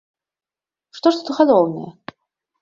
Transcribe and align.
Што 1.01 1.11
ж 1.17 1.27
тут 1.27 1.37
галоўнае? 1.41 1.85